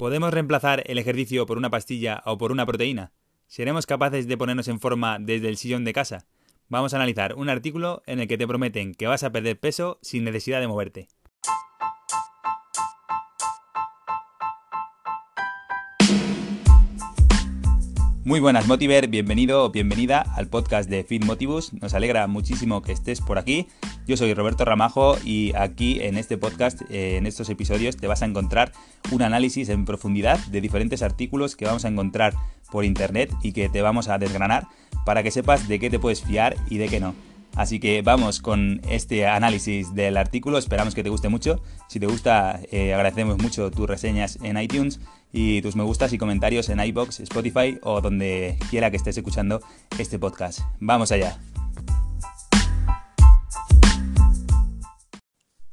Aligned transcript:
¿Podemos 0.00 0.32
reemplazar 0.32 0.82
el 0.86 0.96
ejercicio 0.96 1.44
por 1.44 1.58
una 1.58 1.68
pastilla 1.68 2.22
o 2.24 2.38
por 2.38 2.52
una 2.52 2.64
proteína? 2.64 3.12
¿Seremos 3.46 3.84
capaces 3.84 4.26
de 4.26 4.38
ponernos 4.38 4.66
en 4.68 4.80
forma 4.80 5.18
desde 5.20 5.50
el 5.50 5.58
sillón 5.58 5.84
de 5.84 5.92
casa? 5.92 6.26
Vamos 6.70 6.94
a 6.94 6.96
analizar 6.96 7.34
un 7.34 7.50
artículo 7.50 8.02
en 8.06 8.18
el 8.18 8.26
que 8.26 8.38
te 8.38 8.46
prometen 8.46 8.94
que 8.94 9.06
vas 9.06 9.24
a 9.24 9.30
perder 9.30 9.60
peso 9.60 9.98
sin 10.00 10.24
necesidad 10.24 10.58
de 10.58 10.68
moverte. 10.68 11.08
Muy 18.30 18.38
buenas 18.38 18.68
Motiver, 18.68 19.08
bienvenido 19.08 19.64
o 19.64 19.70
bienvenida 19.70 20.24
al 20.36 20.46
podcast 20.46 20.88
de 20.88 21.02
Fit 21.02 21.24
Motivus. 21.24 21.72
Nos 21.72 21.94
alegra 21.94 22.28
muchísimo 22.28 22.80
que 22.80 22.92
estés 22.92 23.20
por 23.20 23.38
aquí. 23.38 23.66
Yo 24.06 24.16
soy 24.16 24.34
Roberto 24.34 24.64
Ramajo 24.64 25.16
y 25.24 25.52
aquí 25.56 25.98
en 26.00 26.16
este 26.16 26.38
podcast, 26.38 26.80
eh, 26.90 27.16
en 27.16 27.26
estos 27.26 27.50
episodios, 27.50 27.96
te 27.96 28.06
vas 28.06 28.22
a 28.22 28.26
encontrar 28.26 28.70
un 29.10 29.22
análisis 29.22 29.68
en 29.68 29.84
profundidad 29.84 30.38
de 30.46 30.60
diferentes 30.60 31.02
artículos 31.02 31.56
que 31.56 31.64
vamos 31.64 31.84
a 31.84 31.88
encontrar 31.88 32.34
por 32.70 32.84
internet 32.84 33.32
y 33.42 33.50
que 33.50 33.68
te 33.68 33.82
vamos 33.82 34.06
a 34.06 34.16
desgranar 34.18 34.68
para 35.04 35.24
que 35.24 35.32
sepas 35.32 35.66
de 35.66 35.80
qué 35.80 35.90
te 35.90 35.98
puedes 35.98 36.22
fiar 36.22 36.54
y 36.68 36.78
de 36.78 36.86
qué 36.86 37.00
no. 37.00 37.16
Así 37.56 37.80
que 37.80 38.00
vamos 38.02 38.40
con 38.40 38.80
este 38.88 39.26
análisis 39.26 39.92
del 39.92 40.16
artículo, 40.16 40.56
esperamos 40.56 40.94
que 40.94 41.02
te 41.02 41.10
guste 41.10 41.28
mucho. 41.28 41.60
Si 41.88 41.98
te 41.98 42.06
gusta, 42.06 42.60
eh, 42.70 42.94
agradecemos 42.94 43.38
mucho 43.38 43.72
tus 43.72 43.88
reseñas 43.88 44.38
en 44.44 44.56
iTunes 44.56 45.00
y 45.32 45.62
tus 45.62 45.76
me 45.76 45.84
gustas 45.84 46.12
y 46.12 46.18
comentarios 46.18 46.68
en 46.68 46.80
iBox, 46.80 47.20
Spotify 47.20 47.78
o 47.82 48.00
donde 48.00 48.58
quiera 48.70 48.90
que 48.90 48.96
estés 48.96 49.16
escuchando 49.16 49.60
este 49.98 50.18
podcast. 50.18 50.60
Vamos 50.78 51.12
allá. 51.12 51.38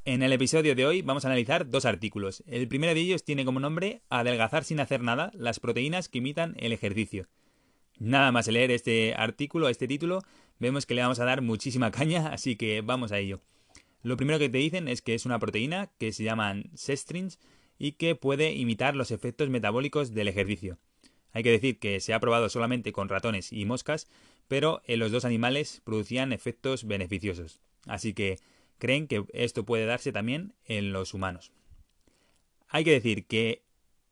En 0.05 0.23
el 0.23 0.31
episodio 0.31 0.73
de 0.73 0.85
hoy 0.85 1.02
vamos 1.02 1.25
a 1.25 1.27
analizar 1.27 1.70
dos 1.70 1.85
artículos. 1.85 2.41
El 2.47 2.67
primero 2.67 2.93
de 2.93 3.02
ellos 3.02 3.25
tiene 3.25 3.43
como 3.43 3.59
nombre 3.59 4.02
Adelgazar 4.09 4.63
sin 4.63 4.80
hacer 4.80 5.02
nada, 5.02 5.31
las 5.33 5.59
proteínas 5.59 6.08
que 6.08 6.19
imitan 6.19 6.55
el 6.59 6.71
ejercicio. 6.71 7.27
Nada 7.99 8.31
más 8.31 8.47
leer 8.47 8.71
este 8.71 9.16
artículo, 9.16 9.69
este 9.69 9.88
título, 9.88 10.21
vemos 10.59 10.86
que 10.86 10.94
le 10.94 11.02
vamos 11.02 11.19
a 11.19 11.25
dar 11.25 11.42
muchísima 11.42 11.92
caña, 11.92 12.30
así 12.30 12.55
que 12.55 12.81
vamos 12.81 13.11
a 13.11 13.17
ello. 13.17 13.42
Lo 14.02 14.16
primero 14.16 14.39
que 14.39 14.47
te 14.47 14.59
dicen 14.59 14.88
es 14.88 15.02
que 15.02 15.16
es 15.16 15.25
una 15.25 15.39
proteína 15.39 15.92
que 15.97 16.14
se 16.14 16.23
llaman 16.23 16.69
sestrins 16.75 17.39
y 17.78 17.94
que 17.94 18.16
puede 18.16 18.53
imitar 18.53 18.95
los 18.95 19.11
efectos 19.11 19.50
metabólicos 19.50 20.14
del 20.14 20.28
ejercicio. 20.28 20.78
Hay 21.33 21.44
que 21.44 21.52
decir 21.52 21.80
que 21.80 22.00
se 22.00 22.14
ha 22.14 22.20
probado 22.20 22.50
solamente 22.50 22.92
con 22.92 23.09
ratones 23.09 23.53
y 23.53 23.66
moscas, 23.66 24.08
pero 24.47 24.81
en 24.86 25.00
los 25.00 25.11
dos 25.11 25.25
animales 25.25 25.81
producían 25.83 26.33
efectos 26.33 26.86
beneficiosos. 26.86 27.61
Así 27.86 28.14
que 28.14 28.39
creen 28.78 29.08
que 29.08 29.23
esto 29.33 29.66
puede 29.66 29.86
darse 29.86 30.11
también 30.11 30.53
en 30.66 30.94
los 30.94 31.14
humanos. 31.14 31.52
Hay 32.70 32.83
que 32.83 32.92
decir 32.92 33.25
que 33.25 33.64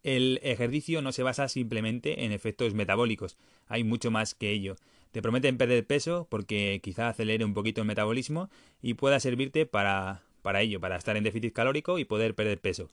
el 0.03 0.39
ejercicio 0.43 1.01
no 1.01 1.11
se 1.11 1.23
basa 1.23 1.49
simplemente 1.49 2.25
en 2.25 2.31
efectos 2.31 2.73
metabólicos, 2.73 3.37
hay 3.67 3.83
mucho 3.83 4.11
más 4.11 4.35
que 4.35 4.51
ello. 4.51 4.75
Te 5.11 5.21
prometen 5.21 5.57
perder 5.57 5.87
peso 5.87 6.27
porque 6.29 6.79
quizá 6.83 7.09
acelere 7.09 7.45
un 7.45 7.53
poquito 7.53 7.81
el 7.81 7.87
metabolismo 7.87 8.49
y 8.81 8.95
pueda 8.95 9.19
servirte 9.19 9.65
para, 9.65 10.23
para 10.41 10.61
ello, 10.61 10.79
para 10.79 10.97
estar 10.97 11.17
en 11.17 11.23
déficit 11.23 11.53
calórico 11.53 11.97
y 11.97 12.05
poder 12.05 12.35
perder 12.35 12.59
peso. 12.59 12.89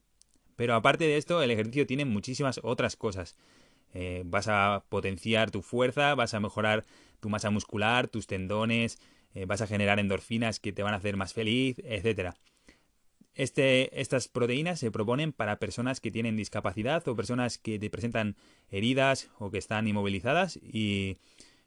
Pero 0.57 0.75
aparte 0.75 1.05
de 1.05 1.17
esto, 1.17 1.43
el 1.43 1.51
ejercicio 1.51 1.87
tiene 1.87 2.05
muchísimas 2.05 2.61
otras 2.63 2.97
cosas. 2.97 3.37
Eh, 3.95 4.23
vas 4.25 4.49
a 4.49 4.85
potenciar 4.89 5.51
tu 5.51 5.63
fuerza, 5.63 6.15
vas 6.15 6.35
a 6.35 6.41
mejorar 6.41 6.85
tu 7.21 7.29
masa 7.29 7.51
muscular, 7.51 8.09
tus 8.09 8.27
tendones, 8.27 8.99
eh, 9.35 9.45
vas 9.47 9.61
a 9.61 9.67
generar 9.67 9.99
endorfinas 9.99 10.61
que 10.61 10.73
te 10.73 10.83
van 10.83 10.95
a 10.95 10.99
hacer 10.99 11.17
más 11.17 11.35
feliz, 11.35 11.79
etc. 11.85 12.35
Este, 13.35 14.01
estas 14.01 14.29
proteínas 14.29 14.79
se 14.79 14.91
proponen 14.91 15.33
para 15.33 15.59
personas 15.59 16.01
que 16.01 16.11
tienen 16.11 16.37
discapacidad 16.37 17.07
o 17.09 17.17
personas 17.17 17.59
que 17.59 17.79
te 17.79 17.91
presentan 17.91 18.37
heridas 18.71 19.31
o 19.39 19.51
que 19.51 19.59
están 19.59 19.89
inmovilizadas 19.89 20.59
y 20.63 21.19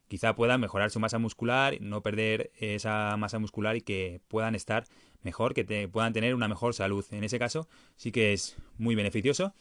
quizá 0.07 0.35
puedan 0.35 0.61
mejorar 0.61 0.91
su 0.91 0.99
masa 0.99 1.19
muscular, 1.19 1.77
no 1.81 2.01
perder 2.01 2.51
esa 2.59 3.15
masa 3.17 3.39
muscular 3.39 3.75
y 3.75 3.81
que 3.81 4.21
puedan 4.27 4.55
estar 4.55 4.85
mejor, 5.21 5.53
que 5.53 5.87
puedan 5.87 6.13
tener 6.13 6.35
una 6.35 6.47
mejor 6.47 6.73
salud. 6.73 7.05
En 7.11 7.23
ese 7.23 7.39
caso 7.39 7.67
sí 7.95 8.11
que 8.11 8.33
es 8.33 8.57
muy 8.77 8.95
beneficioso. 8.95 9.53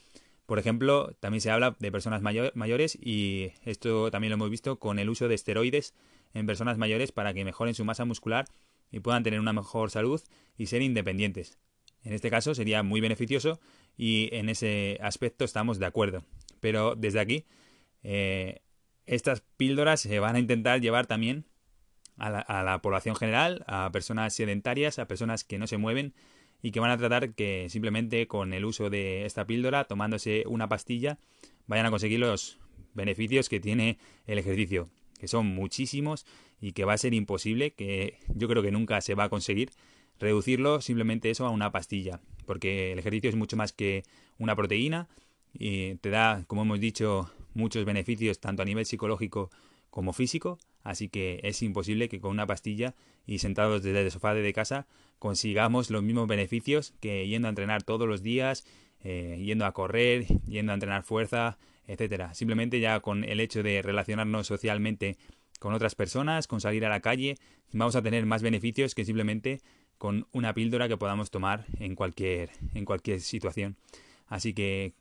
Por 0.47 0.59
ejemplo, 0.59 1.15
también 1.21 1.41
se 1.41 1.51
habla 1.51 1.75
de 1.79 1.91
personas 1.91 2.21
mayores 2.21 2.99
y 3.01 3.53
esto 3.65 4.11
también 4.11 4.31
lo 4.31 4.35
hemos 4.35 4.51
visto 4.51 4.79
con 4.79 4.99
el 4.99 5.09
uso 5.09 5.27
de 5.27 5.35
esteroides 5.35 5.95
en 6.35 6.47
personas 6.47 6.77
mayores 6.77 7.13
para 7.13 7.33
que 7.33 7.45
mejoren 7.45 7.75
su 7.75 7.85
masa 7.85 8.05
muscular 8.05 8.45
y 8.91 9.01
puedan 9.01 9.23
tener 9.23 9.41
una 9.41 9.55
mejor 9.55 9.91
salud 9.91 10.21
y 10.59 10.67
ser 10.67 10.83
independientes. 10.83 11.59
En 12.03 12.13
este 12.13 12.29
caso 12.29 12.55
sería 12.55 12.83
muy 12.83 13.01
beneficioso 13.01 13.59
y 13.97 14.29
en 14.33 14.51
ese 14.51 14.99
aspecto 15.01 15.47
estamos 15.47 15.79
de 15.79 15.87
acuerdo. 15.87 16.25
Pero 16.61 16.95
desde 16.95 17.21
aquí 17.21 17.47
eh, 18.03 18.61
estas 19.07 19.43
píldoras 19.57 20.01
se 20.01 20.19
van 20.21 20.37
a 20.37 20.39
intentar 20.39 20.81
llevar 20.81 21.07
también 21.07 21.47
a 22.17 22.63
la, 22.63 22.81
población 22.81 23.17
general, 23.17 23.65
a 23.67 23.91
personas 23.91 24.35
sedentarias, 24.35 24.99
a 24.99 25.09
personas 25.09 25.43
que 25.43 25.59
no 25.59 25.67
se 25.67 25.79
mueven 25.79 26.15
y 26.63 26.71
que 26.71 26.81
van 26.81 26.91
a 26.91 26.97
tratar 26.97 27.35
que 27.35 27.67
simplemente 27.69 28.27
con 28.29 28.53
el 28.53 28.65
uso 28.65 28.89
de 28.89 29.27
esta 29.27 29.47
píldora, 29.47 29.85
tomándose 29.85 30.45
una 30.47 30.69
pastilla, 30.69 31.19
vayan 31.67 31.87
a 31.87 31.91
conseguir 31.91 32.21
los 32.21 32.59
beneficios 32.95 33.49
que 33.49 33.61
tiene 33.61 33.99
el 34.27 34.39
ejercicio, 34.39 34.89
que 35.19 35.29
son 35.29 35.47
muchísimos 35.47 36.25
y 36.61 36.73
que 36.73 36.85
va 36.85 36.93
a 36.93 36.99
ser 36.99 37.15
imposible, 37.15 37.73
que 37.73 38.19
yo 38.29 38.49
creo 38.49 38.63
que 38.63 38.71
nunca 38.71 39.01
se 39.01 39.15
va 39.15 39.25
a 39.25 39.29
conseguir 39.29 39.71
reducirlo 40.21 40.81
simplemente 40.81 41.31
eso 41.31 41.47
a 41.47 41.51
una 41.51 41.73
pastilla, 41.73 42.21
porque 42.47 42.93
el 42.93 42.99
ejercicio 43.01 43.29
es 43.29 43.37
mucho 43.37 43.57
más 43.57 43.73
que 43.73 44.05
una 44.39 44.55
proteína 44.55 45.09
y 45.53 45.97
te 45.97 46.11
da, 46.11 46.45
como 46.47 46.63
hemos 46.63 46.81
dicho, 46.81 47.31
muchos 47.55 47.85
beneficios 47.85 48.41
tanto 48.41 48.63
a 48.63 48.65
nivel 48.65 48.87
psicológico 48.87 49.51
como 49.91 50.13
físico, 50.13 50.59
así 50.83 51.09
que 51.09 51.41
es 51.45 51.63
imposible 51.63 52.09
que 52.09 52.21
con 52.21 52.33
una 52.33 52.47
pastilla 52.47 52.95
y 53.27 53.39
sentados 53.39 53.83
desde 53.83 54.03
el 54.03 54.11
sofá 54.11 54.35
de 54.35 54.53
casa 54.53 54.87
consigamos 55.19 55.91
los 55.91 56.03
mismos 56.03 56.27
beneficios 56.27 56.95
que 57.01 57.27
yendo 57.29 57.49
a 57.49 57.51
entrenar 57.51 57.85
todos 57.85 58.09
los 58.09 58.23
días, 58.23 58.65
eh, 59.05 59.41
yendo 59.45 59.67
a 59.67 59.73
correr, 59.73 60.27
yendo 60.47 60.73
a 60.73 60.75
entrenar 60.75 61.05
fuerza, 61.05 61.59
etcétera. 61.87 62.35
Simplemente 62.35 62.81
ya 62.81 63.01
con 63.01 63.25
el 63.25 63.41
hecho 63.41 63.63
de 63.63 63.83
relacionarnos 63.83 64.47
socialmente 64.47 65.17
con 65.61 65.75
otras 65.75 65.95
personas, 65.95 66.47
con 66.47 66.61
salir 66.61 66.85
a 66.85 66.89
la 66.89 67.01
calle, 67.01 67.37
vamos 67.73 67.97
a 67.97 68.03
tener 68.03 68.27
más 68.27 68.43
beneficios 68.43 68.95
que 68.95 69.05
simplemente 69.05 69.61
con 69.97 70.27
una 70.33 70.55
píldora 70.55 70.89
que 70.89 70.97
podamos 70.97 71.31
tomar 71.31 71.67
en 71.79 71.95
cualquier, 71.95 72.51
en 72.75 72.85
cualquier 72.85 73.21
situación. 73.21 73.77
Así 74.27 74.55
que 74.55 74.93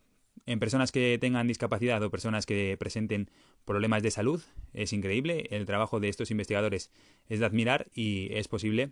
en 0.46 0.60
personas 0.60 0.92
que 0.92 1.18
tengan 1.20 1.48
discapacidad 1.48 2.02
o 2.04 2.10
personas 2.10 2.46
que 2.46 2.76
presenten 2.78 3.30
problemas 3.66 4.04
de 4.04 4.12
salud. 4.12 4.42
Es 4.74 4.94
increíble. 4.94 5.48
El 5.52 5.66
trabajo 5.66 6.00
de 6.00 6.10
estos 6.10 6.32
investigadores 6.32 6.92
es 7.30 7.40
de 7.40 7.46
admirar 7.46 7.88
y 7.94 8.30
es 8.32 8.48
posible 8.48 8.92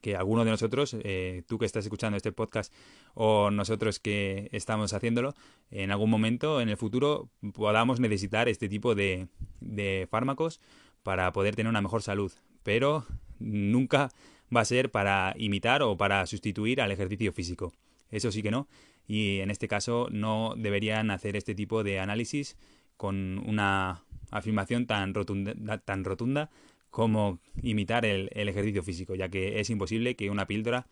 que 0.00 0.16
alguno 0.16 0.44
de 0.44 0.50
nosotros, 0.50 0.96
eh, 1.04 1.42
tú 1.46 1.58
que 1.58 1.64
estás 1.64 1.84
escuchando 1.84 2.16
este 2.16 2.32
podcast 2.32 2.74
o 3.14 3.50
nosotros 3.50 4.00
que 4.00 4.48
estamos 4.52 4.92
haciéndolo, 4.92 5.34
en 5.70 5.92
algún 5.92 6.10
momento 6.10 6.60
en 6.60 6.68
el 6.68 6.76
futuro 6.76 7.30
podamos 7.54 8.00
necesitar 8.00 8.48
este 8.48 8.68
tipo 8.68 8.96
de, 8.96 9.28
de 9.60 10.08
fármacos 10.10 10.60
para 11.04 11.32
poder 11.32 11.54
tener 11.54 11.70
una 11.70 11.80
mejor 11.80 12.02
salud. 12.02 12.32
Pero 12.64 13.06
nunca 13.38 14.10
va 14.54 14.60
a 14.60 14.64
ser 14.64 14.90
para 14.90 15.34
imitar 15.38 15.82
o 15.82 15.96
para 15.96 16.26
sustituir 16.26 16.80
al 16.80 16.90
ejercicio 16.90 17.32
físico. 17.32 17.72
Eso 18.12 18.30
sí 18.30 18.42
que 18.42 18.52
no 18.52 18.68
y 19.06 19.40
en 19.40 19.50
este 19.50 19.68
caso 19.68 20.08
no 20.10 20.54
deberían 20.56 21.10
hacer 21.10 21.36
este 21.36 21.54
tipo 21.54 21.82
de 21.82 21.98
análisis 21.98 22.56
con 22.96 23.42
una 23.46 24.04
afirmación 24.30 24.86
tan 24.86 25.14
rotunda, 25.14 25.78
tan 25.78 26.04
rotunda 26.04 26.50
como 26.90 27.40
imitar 27.62 28.04
el, 28.04 28.30
ejercicio 28.32 28.82
físico, 28.82 29.14
ya 29.14 29.28
que 29.28 29.60
es 29.60 29.70
imposible 29.70 30.14
que 30.14 30.30
una 30.30 30.46
píldora 30.46 30.86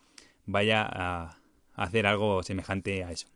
vaya 0.47 0.87
a 0.91 1.39
hacer 1.75 2.07
algo 2.07 2.43
semejante 2.43 3.05
a 3.05 3.13
eso. 3.13 3.29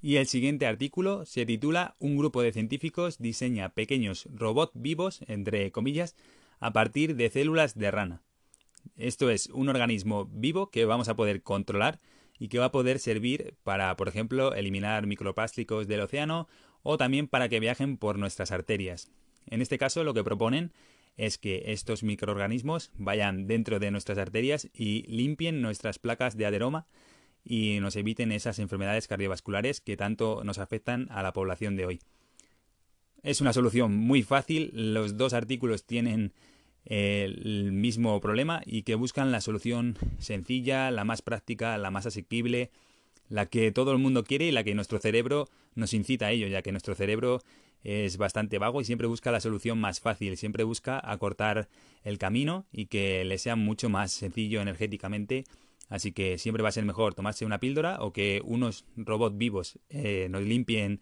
Y 0.00 0.16
el 0.16 0.26
siguiente 0.26 0.66
artículo 0.66 1.24
se 1.24 1.46
titula 1.46 1.96
Un 1.98 2.16
grupo 2.16 2.42
de 2.42 2.52
científicos 2.52 3.18
diseña 3.18 3.70
pequeños 3.70 4.28
robots 4.32 4.72
vivos, 4.74 5.20
entre 5.26 5.72
comillas, 5.72 6.14
a 6.60 6.72
partir 6.72 7.16
de 7.16 7.30
células 7.30 7.76
de 7.76 7.90
rana. 7.90 8.22
Esto 8.96 9.30
es 9.30 9.48
un 9.48 9.68
organismo 9.68 10.26
vivo 10.26 10.70
que 10.70 10.84
vamos 10.84 11.08
a 11.08 11.16
poder 11.16 11.42
controlar 11.42 12.00
y 12.38 12.48
que 12.48 12.58
va 12.58 12.66
a 12.66 12.72
poder 12.72 12.98
servir 12.98 13.54
para, 13.62 13.96
por 13.96 14.08
ejemplo, 14.08 14.54
eliminar 14.54 15.06
microplásticos 15.06 15.88
del 15.88 16.00
océano 16.00 16.48
o 16.82 16.96
también 16.96 17.28
para 17.28 17.48
que 17.48 17.60
viajen 17.60 17.96
por 17.96 18.18
nuestras 18.18 18.52
arterias. 18.52 19.10
En 19.46 19.62
este 19.62 19.78
caso 19.78 20.04
lo 20.04 20.14
que 20.14 20.24
proponen 20.24 20.72
es 21.16 21.36
que 21.36 21.64
estos 21.66 22.02
microorganismos 22.02 22.92
vayan 22.96 23.46
dentro 23.46 23.80
de 23.80 23.90
nuestras 23.90 24.18
arterias 24.18 24.68
y 24.72 25.02
limpien 25.08 25.60
nuestras 25.60 25.98
placas 25.98 26.36
de 26.36 26.46
aderoma 26.46 26.86
y 27.44 27.80
nos 27.80 27.96
eviten 27.96 28.30
esas 28.30 28.58
enfermedades 28.58 29.08
cardiovasculares 29.08 29.80
que 29.80 29.96
tanto 29.96 30.42
nos 30.44 30.58
afectan 30.58 31.08
a 31.10 31.22
la 31.22 31.32
población 31.32 31.76
de 31.76 31.86
hoy. 31.86 32.00
Es 33.22 33.40
una 33.40 33.52
solución 33.52 33.96
muy 33.96 34.22
fácil, 34.22 34.70
los 34.72 35.16
dos 35.16 35.32
artículos 35.32 35.84
tienen 35.84 36.32
el 36.88 37.70
mismo 37.72 38.18
problema 38.20 38.62
y 38.64 38.82
que 38.82 38.94
buscan 38.94 39.30
la 39.30 39.42
solución 39.42 39.96
sencilla, 40.18 40.90
la 40.90 41.04
más 41.04 41.20
práctica, 41.20 41.76
la 41.76 41.90
más 41.90 42.06
asequible, 42.06 42.70
la 43.28 43.46
que 43.46 43.70
todo 43.72 43.92
el 43.92 43.98
mundo 43.98 44.24
quiere 44.24 44.46
y 44.46 44.52
la 44.52 44.64
que 44.64 44.74
nuestro 44.74 44.98
cerebro 44.98 45.48
nos 45.74 45.92
incita 45.92 46.26
a 46.26 46.30
ello, 46.30 46.48
ya 46.48 46.62
que 46.62 46.72
nuestro 46.72 46.94
cerebro 46.94 47.42
es 47.84 48.16
bastante 48.16 48.58
vago 48.58 48.80
y 48.80 48.84
siempre 48.84 49.06
busca 49.06 49.30
la 49.30 49.40
solución 49.40 49.78
más 49.78 50.00
fácil, 50.00 50.36
siempre 50.36 50.64
busca 50.64 51.00
acortar 51.02 51.68
el 52.02 52.18
camino 52.18 52.66
y 52.72 52.86
que 52.86 53.24
le 53.24 53.38
sea 53.38 53.54
mucho 53.54 53.88
más 53.88 54.10
sencillo 54.10 54.60
energéticamente. 54.60 55.44
Así 55.88 56.12
que 56.12 56.38
siempre 56.38 56.62
va 56.62 56.70
a 56.70 56.72
ser 56.72 56.84
mejor 56.84 57.14
tomarse 57.14 57.46
una 57.46 57.60
píldora 57.60 57.98
o 58.00 58.12
que 58.12 58.42
unos 58.44 58.84
robots 58.96 59.38
vivos 59.38 59.78
eh, 59.88 60.28
nos 60.30 60.42
limpien 60.42 61.00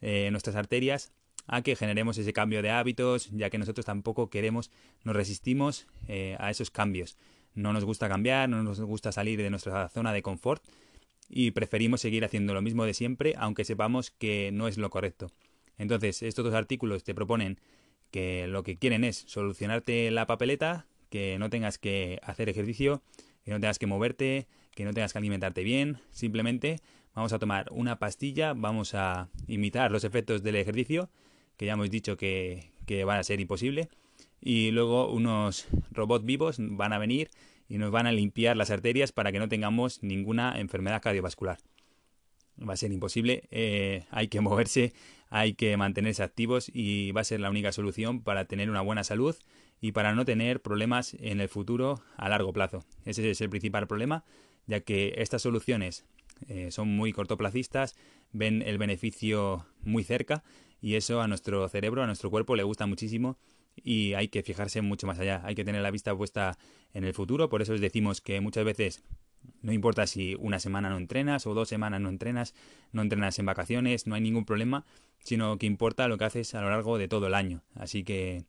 eh, 0.00 0.28
nuestras 0.30 0.54
arterias 0.56 1.12
a 1.48 1.62
que 1.62 1.74
generemos 1.74 2.18
ese 2.18 2.32
cambio 2.32 2.62
de 2.62 2.70
hábitos, 2.70 3.30
ya 3.30 3.50
que 3.50 3.58
nosotros 3.58 3.84
tampoco 3.84 4.30
queremos, 4.30 4.70
nos 5.02 5.16
resistimos 5.16 5.86
eh, 6.06 6.36
a 6.38 6.50
esos 6.50 6.70
cambios. 6.70 7.16
No 7.54 7.72
nos 7.72 7.84
gusta 7.84 8.08
cambiar, 8.08 8.48
no 8.48 8.62
nos 8.62 8.80
gusta 8.80 9.10
salir 9.10 9.38
de 9.42 9.50
nuestra 9.50 9.88
zona 9.88 10.12
de 10.12 10.22
confort 10.22 10.62
y 11.28 11.50
preferimos 11.50 12.02
seguir 12.02 12.24
haciendo 12.24 12.54
lo 12.54 12.62
mismo 12.62 12.84
de 12.84 12.94
siempre, 12.94 13.34
aunque 13.38 13.64
sepamos 13.64 14.10
que 14.10 14.50
no 14.52 14.68
es 14.68 14.78
lo 14.78 14.90
correcto. 14.90 15.32
Entonces, 15.78 16.22
estos 16.22 16.44
dos 16.44 16.54
artículos 16.54 17.02
te 17.02 17.14
proponen 17.14 17.58
que 18.10 18.46
lo 18.46 18.62
que 18.62 18.76
quieren 18.76 19.04
es 19.04 19.24
solucionarte 19.26 20.10
la 20.10 20.26
papeleta, 20.26 20.86
que 21.10 21.38
no 21.38 21.50
tengas 21.50 21.78
que 21.78 22.20
hacer 22.22 22.48
ejercicio, 22.48 23.02
que 23.44 23.50
no 23.52 23.60
tengas 23.60 23.78
que 23.78 23.86
moverte, 23.86 24.46
que 24.74 24.84
no 24.84 24.92
tengas 24.92 25.12
que 25.12 25.18
alimentarte 25.18 25.62
bien, 25.64 25.98
simplemente 26.10 26.80
vamos 27.14 27.32
a 27.32 27.38
tomar 27.38 27.66
una 27.70 27.98
pastilla, 27.98 28.52
vamos 28.52 28.94
a 28.94 29.28
imitar 29.46 29.90
los 29.90 30.04
efectos 30.04 30.42
del 30.42 30.56
ejercicio, 30.56 31.10
que 31.58 31.66
ya 31.66 31.74
hemos 31.74 31.90
dicho 31.90 32.16
que, 32.16 32.70
que 32.86 33.04
van 33.04 33.18
a 33.18 33.24
ser 33.24 33.40
imposible, 33.40 33.90
y 34.40 34.70
luego 34.70 35.12
unos 35.12 35.66
robots 35.90 36.24
vivos 36.24 36.56
van 36.58 36.92
a 36.92 36.98
venir 36.98 37.30
y 37.68 37.78
nos 37.78 37.90
van 37.90 38.06
a 38.06 38.12
limpiar 38.12 38.56
las 38.56 38.70
arterias 38.70 39.12
para 39.12 39.32
que 39.32 39.38
no 39.38 39.48
tengamos 39.48 40.02
ninguna 40.02 40.58
enfermedad 40.58 41.02
cardiovascular. 41.02 41.58
Va 42.66 42.72
a 42.72 42.76
ser 42.76 42.92
imposible, 42.92 43.44
eh, 43.50 44.04
hay 44.10 44.28
que 44.28 44.40
moverse, 44.40 44.92
hay 45.28 45.54
que 45.54 45.76
mantenerse 45.76 46.22
activos 46.22 46.70
y 46.72 47.12
va 47.12 47.20
a 47.20 47.24
ser 47.24 47.40
la 47.40 47.50
única 47.50 47.72
solución 47.72 48.22
para 48.22 48.46
tener 48.46 48.70
una 48.70 48.80
buena 48.80 49.04
salud 49.04 49.36
y 49.80 49.92
para 49.92 50.14
no 50.14 50.24
tener 50.24 50.60
problemas 50.60 51.14
en 51.20 51.40
el 51.40 51.48
futuro 51.48 52.02
a 52.16 52.28
largo 52.28 52.52
plazo. 52.52 52.84
Ese 53.04 53.30
es 53.30 53.40
el 53.40 53.50
principal 53.50 53.86
problema, 53.86 54.24
ya 54.66 54.80
que 54.80 55.14
estas 55.18 55.42
soluciones 55.42 56.04
eh, 56.48 56.70
son 56.70 56.88
muy 56.88 57.12
cortoplacistas, 57.12 57.96
ven 58.32 58.62
el 58.62 58.78
beneficio 58.78 59.66
muy 59.82 60.04
cerca 60.04 60.42
y 60.80 60.94
eso 60.94 61.20
a 61.20 61.28
nuestro 61.28 61.68
cerebro, 61.68 62.02
a 62.02 62.06
nuestro 62.06 62.30
cuerpo 62.30 62.56
le 62.56 62.62
gusta 62.62 62.86
muchísimo 62.86 63.38
y 63.76 64.14
hay 64.14 64.28
que 64.28 64.42
fijarse 64.42 64.82
mucho 64.82 65.06
más 65.06 65.18
allá, 65.18 65.42
hay 65.44 65.54
que 65.54 65.64
tener 65.64 65.82
la 65.82 65.90
vista 65.90 66.16
puesta 66.16 66.58
en 66.94 67.04
el 67.04 67.14
futuro, 67.14 67.48
por 67.48 67.62
eso 67.62 67.74
os 67.74 67.80
decimos 67.80 68.20
que 68.20 68.40
muchas 68.40 68.64
veces 68.64 69.02
no 69.62 69.72
importa 69.72 70.06
si 70.06 70.34
una 70.38 70.58
semana 70.58 70.90
no 70.90 70.96
entrenas 70.96 71.46
o 71.46 71.54
dos 71.54 71.68
semanas 71.68 72.00
no 72.00 72.08
entrenas, 72.08 72.54
no 72.92 73.02
entrenas 73.02 73.38
en 73.38 73.46
vacaciones, 73.46 74.06
no 74.06 74.14
hay 74.14 74.20
ningún 74.20 74.44
problema, 74.44 74.84
sino 75.20 75.58
que 75.58 75.66
importa 75.66 76.08
lo 76.08 76.18
que 76.18 76.24
haces 76.24 76.54
a 76.54 76.60
lo 76.60 76.70
largo 76.70 76.98
de 76.98 77.08
todo 77.08 77.26
el 77.26 77.34
año. 77.34 77.62
Así 77.74 78.04
que 78.04 78.44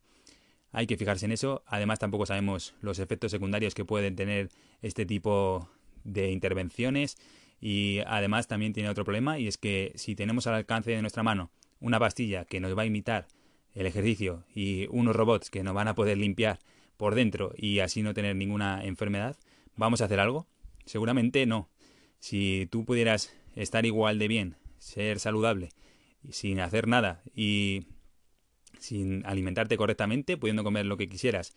hay 0.72 0.86
que 0.86 0.96
fijarse 0.96 1.26
en 1.26 1.32
eso. 1.32 1.62
Además 1.66 1.98
tampoco 1.98 2.26
sabemos 2.26 2.74
los 2.80 2.98
efectos 2.98 3.30
secundarios 3.30 3.74
que 3.74 3.84
pueden 3.84 4.16
tener 4.16 4.50
este 4.82 5.06
tipo 5.06 5.68
de 6.04 6.30
intervenciones 6.30 7.16
y 7.60 7.98
además 8.06 8.46
también 8.46 8.72
tiene 8.72 8.88
otro 8.88 9.04
problema 9.04 9.38
y 9.38 9.46
es 9.46 9.58
que 9.58 9.92
si 9.96 10.14
tenemos 10.14 10.46
al 10.46 10.54
alcance 10.54 10.90
de 10.92 11.02
nuestra 11.02 11.22
mano 11.22 11.50
una 11.80 11.98
pastilla 11.98 12.44
que 12.44 12.60
nos 12.60 12.76
va 12.76 12.82
a 12.82 12.86
imitar 12.86 13.26
el 13.74 13.86
ejercicio 13.86 14.44
y 14.54 14.86
unos 14.90 15.16
robots 15.16 15.50
que 15.50 15.62
nos 15.62 15.74
van 15.74 15.88
a 15.88 15.94
poder 15.94 16.18
limpiar 16.18 16.58
por 16.96 17.14
dentro 17.14 17.52
y 17.56 17.80
así 17.80 18.02
no 18.02 18.14
tener 18.14 18.36
ninguna 18.36 18.84
enfermedad, 18.84 19.36
¿vamos 19.76 20.00
a 20.00 20.04
hacer 20.04 20.20
algo? 20.20 20.46
Seguramente 20.84 21.46
no. 21.46 21.70
Si 22.18 22.68
tú 22.70 22.84
pudieras 22.84 23.34
estar 23.54 23.86
igual 23.86 24.18
de 24.18 24.28
bien, 24.28 24.56
ser 24.78 25.18
saludable, 25.18 25.70
sin 26.28 26.60
hacer 26.60 26.86
nada 26.88 27.22
y 27.34 27.86
sin 28.78 29.24
alimentarte 29.26 29.76
correctamente, 29.76 30.36
pudiendo 30.36 30.64
comer 30.64 30.86
lo 30.86 30.96
que 30.96 31.08
quisieras 31.08 31.54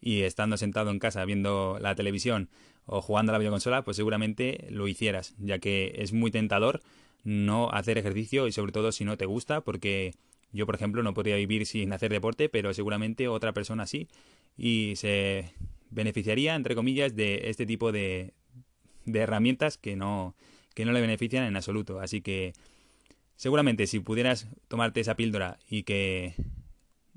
y 0.00 0.22
estando 0.22 0.56
sentado 0.56 0.90
en 0.90 0.98
casa 0.98 1.24
viendo 1.24 1.78
la 1.80 1.94
televisión 1.94 2.48
o 2.84 3.02
jugando 3.02 3.32
a 3.32 3.34
la 3.34 3.38
videoconsola, 3.38 3.82
pues 3.82 3.96
seguramente 3.96 4.66
lo 4.70 4.88
hicieras, 4.88 5.34
ya 5.38 5.58
que 5.58 5.94
es 5.96 6.12
muy 6.12 6.30
tentador 6.30 6.82
no 7.26 7.70
hacer 7.72 7.98
ejercicio 7.98 8.46
y 8.46 8.52
sobre 8.52 8.70
todo 8.70 8.92
si 8.92 9.04
no 9.04 9.16
te 9.16 9.26
gusta, 9.26 9.60
porque 9.60 10.12
yo, 10.52 10.64
por 10.64 10.76
ejemplo, 10.76 11.02
no 11.02 11.12
podría 11.12 11.34
vivir 11.34 11.66
sin 11.66 11.92
hacer 11.92 12.12
deporte, 12.12 12.48
pero 12.48 12.72
seguramente 12.72 13.26
otra 13.26 13.52
persona 13.52 13.86
sí 13.86 14.06
y 14.56 14.94
se 14.94 15.52
beneficiaría, 15.90 16.54
entre 16.54 16.76
comillas, 16.76 17.16
de 17.16 17.50
este 17.50 17.66
tipo 17.66 17.90
de, 17.90 18.32
de 19.06 19.18
herramientas 19.18 19.76
que 19.76 19.96
no, 19.96 20.36
que 20.74 20.84
no 20.84 20.92
le 20.92 21.00
benefician 21.00 21.44
en 21.44 21.56
absoluto. 21.56 21.98
Así 21.98 22.22
que 22.22 22.52
seguramente 23.34 23.88
si 23.88 23.98
pudieras 23.98 24.46
tomarte 24.68 25.00
esa 25.00 25.16
píldora 25.16 25.58
y 25.68 25.82
que 25.82 26.34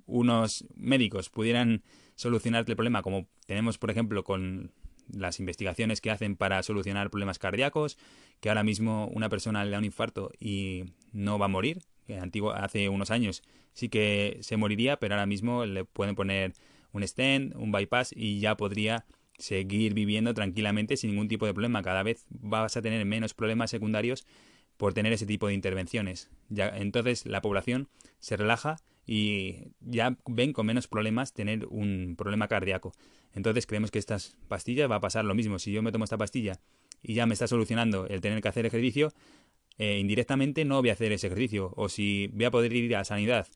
unos 0.07 0.65
médicos 0.75 1.29
pudieran 1.29 1.83
solucionarte 2.15 2.71
el 2.71 2.75
problema, 2.75 3.03
como 3.03 3.27
tenemos, 3.45 3.77
por 3.77 3.91
ejemplo, 3.91 4.23
con 4.23 4.71
las 5.13 5.39
investigaciones 5.39 6.01
que 6.01 6.11
hacen 6.11 6.35
para 6.35 6.61
solucionar 6.63 7.09
problemas 7.09 7.39
cardíacos, 7.39 7.97
que 8.39 8.49
ahora 8.49 8.63
mismo 8.63 9.07
una 9.13 9.29
persona 9.29 9.63
le 9.65 9.71
da 9.71 9.77
un 9.77 9.85
infarto 9.85 10.31
y 10.39 10.85
no 11.11 11.39
va 11.39 11.45
a 11.45 11.49
morir, 11.49 11.81
que 12.07 12.17
antiguo, 12.17 12.51
hace 12.51 12.89
unos 12.89 13.11
años 13.11 13.43
sí 13.73 13.89
que 13.89 14.37
se 14.41 14.57
moriría, 14.57 14.97
pero 14.97 15.15
ahora 15.15 15.25
mismo 15.25 15.65
le 15.65 15.85
pueden 15.85 16.15
poner 16.15 16.53
un 16.91 17.07
stent, 17.07 17.55
un 17.55 17.71
bypass 17.71 18.13
y 18.15 18.39
ya 18.39 18.57
podría 18.57 19.05
seguir 19.37 19.93
viviendo 19.93 20.33
tranquilamente 20.33 20.97
sin 20.97 21.11
ningún 21.11 21.27
tipo 21.27 21.45
de 21.45 21.53
problema. 21.53 21.81
Cada 21.81 22.03
vez 22.03 22.25
vas 22.29 22.75
a 22.75 22.81
tener 22.81 23.05
menos 23.05 23.33
problemas 23.33 23.71
secundarios 23.71 24.25
por 24.77 24.93
tener 24.93 25.13
ese 25.13 25.25
tipo 25.25 25.47
de 25.47 25.53
intervenciones. 25.53 26.29
Ya, 26.49 26.69
entonces 26.69 27.25
la 27.25 27.41
población 27.41 27.89
se 28.19 28.37
relaja 28.37 28.77
y 29.11 29.71
ya 29.79 30.15
ven 30.27 30.53
con 30.53 30.67
menos 30.67 30.87
problemas 30.87 31.33
tener 31.33 31.65
un 31.65 32.13
problema 32.15 32.47
cardíaco. 32.47 32.93
Entonces 33.33 33.65
creemos 33.65 33.89
que 33.89 33.97
estas 33.97 34.37
pastillas 34.47 34.89
va 34.89 34.97
a 34.97 34.99
pasar 34.99 35.25
lo 35.25 35.33
mismo. 35.33 35.57
Si 35.57 35.71
yo 35.71 35.81
me 35.81 35.91
tomo 35.91 36.03
esta 36.03 36.19
pastilla 36.19 36.59
y 37.01 37.15
ya 37.15 37.25
me 37.25 37.33
está 37.33 37.47
solucionando 37.47 38.05
el 38.05 38.21
tener 38.21 38.39
que 38.39 38.49
hacer 38.49 38.67
ejercicio, 38.67 39.11
eh, 39.79 39.97
indirectamente 39.97 40.63
no 40.63 40.79
voy 40.79 40.91
a 40.91 40.93
hacer 40.93 41.11
ese 41.11 41.25
ejercicio. 41.25 41.73
O 41.75 41.89
si 41.89 42.27
voy 42.27 42.45
a 42.45 42.51
poder 42.51 42.71
ir 42.71 42.95
a 42.95 43.03
sanidad 43.03 43.47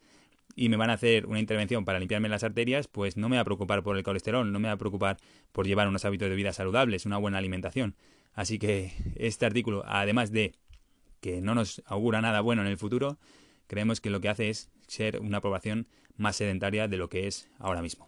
y 0.55 0.69
me 0.69 0.77
van 0.77 0.89
a 0.89 0.93
hacer 0.93 1.27
una 1.27 1.39
intervención 1.39 1.85
para 1.85 1.99
limpiarme 1.99 2.29
las 2.29 2.43
arterias, 2.43 2.87
pues 2.87 3.15
no 3.15 3.29
me 3.29 3.35
va 3.35 3.43
a 3.43 3.45
preocupar 3.45 3.83
por 3.83 3.95
el 3.95 4.01
colesterol, 4.01 4.51
no 4.51 4.59
me 4.59 4.69
va 4.69 4.73
a 4.73 4.77
preocupar 4.77 5.17
por 5.51 5.67
llevar 5.67 5.87
unos 5.87 6.03
hábitos 6.03 6.29
de 6.29 6.35
vida 6.35 6.51
saludables, 6.51 7.05
una 7.05 7.17
buena 7.19 7.37
alimentación. 7.37 7.95
Así 8.33 8.57
que 8.57 8.91
este 9.17 9.45
artículo, 9.45 9.83
además 9.85 10.31
de 10.31 10.55
que 11.21 11.41
no 11.41 11.53
nos 11.53 11.83
augura 11.85 12.21
nada 12.21 12.41
bueno 12.41 12.63
en 12.63 12.69
el 12.69 12.79
futuro, 12.79 13.19
creemos 13.73 14.01
que 14.01 14.11
lo 14.11 14.21
que 14.21 14.29
hace 14.29 14.51
es 14.51 14.69
ser 14.87 15.19
una 15.19 15.41
población 15.41 15.87
más 16.15 16.35
sedentaria 16.35 16.87
de 16.87 16.97
lo 16.97 17.09
que 17.09 17.25
es 17.27 17.49
ahora 17.57 17.81
mismo. 17.81 18.07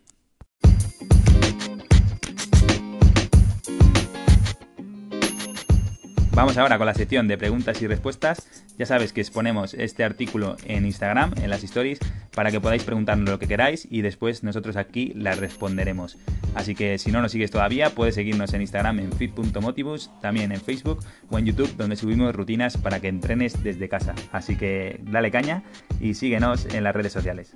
Vamos 6.33 6.57
ahora 6.57 6.77
con 6.77 6.85
la 6.85 6.93
sección 6.93 7.27
de 7.27 7.39
preguntas 7.39 7.81
y 7.81 7.87
respuestas. 7.87 8.45
Ya 8.77 8.85
sabes 8.85 9.11
que 9.11 9.21
exponemos 9.21 9.73
este 9.73 10.03
artículo 10.03 10.55
en 10.65 10.85
Instagram, 10.85 11.33
en 11.41 11.49
las 11.49 11.63
stories, 11.63 11.99
para 12.35 12.51
que 12.51 12.59
podáis 12.59 12.83
preguntarnos 12.83 13.29
lo 13.29 13.39
que 13.39 13.47
queráis 13.47 13.87
y 13.89 14.01
después 14.01 14.43
nosotros 14.43 14.75
aquí 14.75 15.13
las 15.15 15.39
responderemos. 15.39 16.17
Así 16.53 16.75
que 16.75 16.97
si 16.97 17.11
no 17.11 17.21
nos 17.21 17.31
sigues 17.31 17.49
todavía, 17.49 17.89
puedes 17.89 18.15
seguirnos 18.15 18.53
en 18.53 18.61
Instagram 18.61 18.99
en 18.99 19.11
fit.motivus, 19.13 20.11
también 20.21 20.51
en 20.51 20.61
Facebook 20.61 20.99
o 21.29 21.39
en 21.39 21.45
YouTube, 21.45 21.75
donde 21.77 21.95
subimos 21.95 22.35
rutinas 22.35 22.77
para 22.77 22.99
que 22.99 23.07
entrenes 23.07 23.63
desde 23.63 23.89
casa. 23.89 24.13
Así 24.31 24.57
que 24.57 24.99
dale 25.03 25.31
caña 25.31 25.63
y 25.99 26.13
síguenos 26.13 26.65
en 26.65 26.83
las 26.83 26.93
redes 26.93 27.13
sociales. 27.13 27.55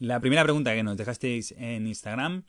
La 0.00 0.20
primera 0.20 0.42
pregunta 0.42 0.74
que 0.74 0.82
nos 0.82 0.96
dejasteis 0.96 1.54
en 1.56 1.86
Instagram 1.86 2.42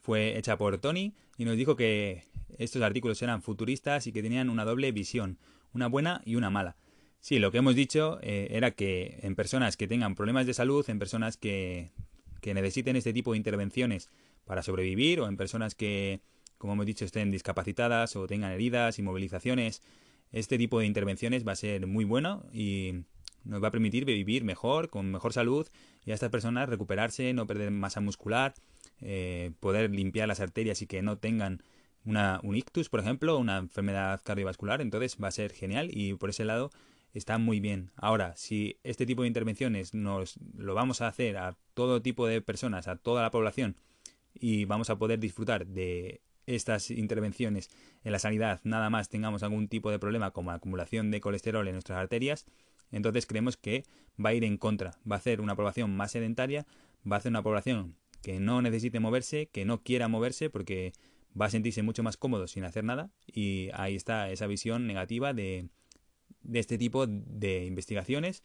fue 0.00 0.38
hecha 0.38 0.56
por 0.56 0.78
Tony 0.78 1.14
y 1.38 1.44
nos 1.44 1.56
dijo 1.56 1.74
que 1.74 2.24
estos 2.58 2.82
artículos 2.82 3.20
eran 3.22 3.42
futuristas 3.42 4.06
y 4.06 4.12
que 4.12 4.22
tenían 4.22 4.50
una 4.50 4.64
doble 4.64 4.92
visión, 4.92 5.38
una 5.72 5.88
buena 5.88 6.20
y 6.24 6.36
una 6.36 6.50
mala. 6.50 6.76
Sí, 7.20 7.38
lo 7.38 7.50
que 7.52 7.58
hemos 7.58 7.74
dicho 7.74 8.18
eh, 8.22 8.48
era 8.50 8.70
que 8.70 9.18
en 9.22 9.34
personas 9.34 9.76
que 9.76 9.86
tengan 9.86 10.14
problemas 10.14 10.46
de 10.46 10.54
salud, 10.54 10.88
en 10.88 10.98
personas 10.98 11.36
que, 11.36 11.90
que 12.40 12.54
necesiten 12.54 12.96
este 12.96 13.12
tipo 13.12 13.32
de 13.32 13.38
intervenciones 13.38 14.08
para 14.44 14.62
sobrevivir 14.62 15.20
o 15.20 15.28
en 15.28 15.36
personas 15.36 15.74
que, 15.74 16.20
como 16.58 16.72
hemos 16.72 16.86
dicho, 16.86 17.04
estén 17.04 17.30
discapacitadas 17.30 18.16
o 18.16 18.26
tengan 18.26 18.52
heridas, 18.52 18.98
inmovilizaciones, 18.98 19.82
este 20.32 20.58
tipo 20.58 20.80
de 20.80 20.86
intervenciones 20.86 21.46
va 21.46 21.52
a 21.52 21.56
ser 21.56 21.86
muy 21.86 22.04
bueno 22.04 22.44
y 22.52 23.04
nos 23.44 23.62
va 23.62 23.68
a 23.68 23.72
permitir 23.72 24.04
vivir 24.04 24.44
mejor, 24.44 24.88
con 24.88 25.10
mejor 25.10 25.32
salud 25.32 25.66
y 26.04 26.12
a 26.12 26.14
estas 26.14 26.30
personas 26.30 26.68
recuperarse, 26.68 27.32
no 27.32 27.46
perder 27.46 27.70
masa 27.70 28.00
muscular 28.00 28.54
eh, 29.02 29.52
poder 29.60 29.90
limpiar 29.90 30.28
las 30.28 30.40
arterias 30.40 30.82
y 30.82 30.86
que 30.86 31.00
no 31.00 31.16
tengan 31.16 31.62
una, 32.04 32.38
un 32.42 32.54
ictus, 32.54 32.90
por 32.90 33.00
ejemplo, 33.00 33.38
una 33.38 33.56
enfermedad 33.58 34.20
cardiovascular, 34.22 34.82
entonces 34.82 35.16
va 35.22 35.28
a 35.28 35.32
ser 35.32 35.52
genial 35.52 35.88
y 35.90 36.14
por 36.14 36.30
ese 36.30 36.44
lado 36.44 36.70
está 37.12 37.38
muy 37.38 37.60
bien. 37.60 37.90
Ahora, 37.96 38.34
si 38.36 38.78
este 38.82 39.06
tipo 39.06 39.22
de 39.22 39.28
intervenciones 39.28 39.94
nos 39.94 40.38
lo 40.56 40.74
vamos 40.74 41.00
a 41.00 41.08
hacer 41.08 41.36
a 41.36 41.56
todo 41.74 42.02
tipo 42.02 42.26
de 42.26 42.40
personas, 42.40 42.88
a 42.88 42.96
toda 42.96 43.22
la 43.22 43.30
población, 43.30 43.76
y 44.34 44.64
vamos 44.64 44.90
a 44.90 44.96
poder 44.96 45.18
disfrutar 45.18 45.66
de 45.66 46.20
estas 46.46 46.90
intervenciones 46.90 47.70
en 48.02 48.12
la 48.12 48.18
sanidad 48.18 48.60
nada 48.64 48.90
más 48.90 49.08
tengamos 49.08 49.42
algún 49.42 49.68
tipo 49.68 49.90
de 49.90 49.98
problema 49.98 50.32
como 50.32 50.50
acumulación 50.50 51.10
de 51.10 51.20
colesterol 51.20 51.66
en 51.68 51.74
nuestras 51.74 51.98
arterias, 51.98 52.46
entonces 52.90 53.26
creemos 53.26 53.56
que 53.56 53.84
va 54.22 54.30
a 54.30 54.34
ir 54.34 54.44
en 54.44 54.56
contra, 54.56 54.92
va 55.10 55.16
a 55.16 55.18
hacer 55.18 55.40
una 55.40 55.54
población 55.54 55.94
más 55.96 56.12
sedentaria, 56.12 56.66
va 57.10 57.16
a 57.16 57.18
hacer 57.18 57.30
una 57.30 57.42
población 57.42 57.96
que 58.22 58.40
no 58.40 58.62
necesite 58.62 59.00
moverse, 59.00 59.46
que 59.46 59.64
no 59.64 59.82
quiera 59.82 60.08
moverse 60.08 60.50
porque 60.50 60.92
va 61.40 61.46
a 61.46 61.50
sentirse 61.50 61.82
mucho 61.82 62.02
más 62.02 62.16
cómodo 62.16 62.48
sin 62.48 62.64
hacer 62.64 62.84
nada 62.84 63.10
y 63.26 63.70
ahí 63.74 63.94
está 63.94 64.30
esa 64.30 64.46
visión 64.46 64.86
negativa 64.86 65.32
de, 65.32 65.68
de 66.42 66.58
este 66.58 66.78
tipo 66.78 67.06
de 67.06 67.64
investigaciones 67.64 68.42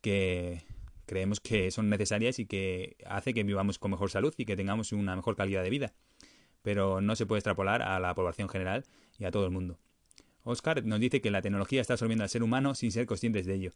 que 0.00 0.64
creemos 1.06 1.40
que 1.40 1.70
son 1.70 1.88
necesarias 1.88 2.38
y 2.38 2.46
que 2.46 2.96
hace 3.06 3.34
que 3.34 3.42
vivamos 3.42 3.78
con 3.78 3.90
mejor 3.90 4.10
salud 4.10 4.34
y 4.36 4.44
que 4.44 4.56
tengamos 4.56 4.92
una 4.92 5.16
mejor 5.16 5.36
calidad 5.36 5.62
de 5.62 5.70
vida. 5.70 5.94
Pero 6.62 7.00
no 7.00 7.16
se 7.16 7.26
puede 7.26 7.38
extrapolar 7.38 7.82
a 7.82 7.98
la 7.98 8.14
población 8.14 8.48
general 8.48 8.84
y 9.18 9.24
a 9.24 9.30
todo 9.30 9.44
el 9.44 9.50
mundo. 9.50 9.78
Oscar 10.44 10.84
nos 10.84 11.00
dice 11.00 11.20
que 11.20 11.30
la 11.30 11.42
tecnología 11.42 11.80
está 11.80 11.94
absorbiendo 11.94 12.24
al 12.24 12.30
ser 12.30 12.42
humano 12.42 12.74
sin 12.74 12.92
ser 12.92 13.06
conscientes 13.06 13.46
de 13.46 13.54
ello. 13.54 13.72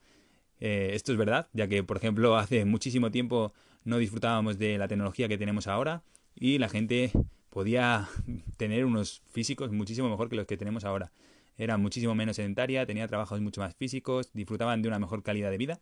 Eh, 0.60 0.90
esto 0.94 1.12
es 1.12 1.18
verdad, 1.18 1.48
ya 1.52 1.66
que, 1.66 1.82
por 1.82 1.96
ejemplo, 1.96 2.36
hace 2.36 2.64
muchísimo 2.64 3.10
tiempo 3.10 3.52
no 3.84 3.98
disfrutábamos 3.98 4.58
de 4.58 4.78
la 4.78 4.88
tecnología 4.88 5.28
que 5.28 5.38
tenemos 5.38 5.66
ahora 5.66 6.02
y 6.34 6.58
la 6.58 6.68
gente 6.68 7.10
podía 7.50 8.08
tener 8.56 8.84
unos 8.84 9.22
físicos 9.32 9.72
muchísimo 9.72 10.08
mejor 10.08 10.28
que 10.28 10.36
los 10.36 10.46
que 10.46 10.56
tenemos 10.56 10.84
ahora. 10.84 11.12
Era 11.62 11.76
muchísimo 11.76 12.14
menos 12.14 12.36
sedentaria, 12.36 12.86
tenía 12.86 13.06
trabajos 13.06 13.40
mucho 13.40 13.60
más 13.60 13.74
físicos, 13.76 14.32
disfrutaban 14.32 14.82
de 14.82 14.88
una 14.88 14.98
mejor 14.98 15.22
calidad 15.22 15.50
de 15.50 15.58
vida 15.58 15.80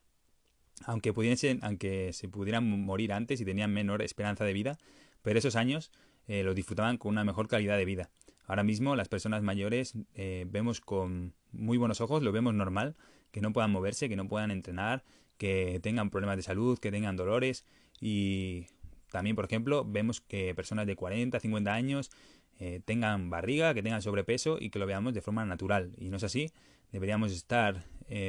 aunque 0.84 1.12
pudiesen, 1.12 1.60
aunque 1.62 2.12
se 2.12 2.28
pudieran 2.28 2.64
morir 2.64 3.12
antes 3.12 3.40
y 3.40 3.44
tenían 3.44 3.72
menor 3.72 4.02
esperanza 4.02 4.44
de 4.44 4.52
vida, 4.52 4.78
pero 5.22 5.38
esos 5.38 5.56
años 5.56 5.90
eh, 6.26 6.42
los 6.42 6.54
disfrutaban 6.54 6.96
con 6.96 7.10
una 7.12 7.24
mejor 7.24 7.48
calidad 7.48 7.76
de 7.76 7.84
vida. 7.84 8.10
Ahora 8.46 8.62
mismo 8.62 8.96
las 8.96 9.08
personas 9.08 9.42
mayores 9.42 9.94
eh, 10.14 10.46
vemos 10.48 10.80
con 10.80 11.34
muy 11.52 11.78
buenos 11.78 12.00
ojos, 12.00 12.22
lo 12.22 12.32
vemos 12.32 12.54
normal, 12.54 12.96
que 13.30 13.40
no 13.40 13.52
puedan 13.52 13.70
moverse, 13.70 14.08
que 14.08 14.16
no 14.16 14.26
puedan 14.26 14.50
entrenar, 14.50 15.04
que 15.36 15.80
tengan 15.82 16.10
problemas 16.10 16.36
de 16.36 16.42
salud, 16.42 16.78
que 16.78 16.90
tengan 16.90 17.16
dolores 17.16 17.64
y 18.00 18.66
también, 19.10 19.34
por 19.34 19.44
ejemplo, 19.44 19.84
vemos 19.84 20.20
que 20.20 20.54
personas 20.54 20.86
de 20.86 20.94
40, 20.94 21.40
50 21.40 21.72
años 21.72 22.10
eh, 22.60 22.80
tengan 22.84 23.30
barriga, 23.30 23.74
que 23.74 23.82
tengan 23.82 24.02
sobrepeso 24.02 24.58
y 24.60 24.70
que 24.70 24.78
lo 24.78 24.86
veamos 24.86 25.14
de 25.14 25.20
forma 25.20 25.44
natural. 25.44 25.92
Y 25.98 26.10
no 26.10 26.18
es 26.18 26.22
así. 26.22 26.52
Deberíamos 26.92 27.32
estar 27.32 27.84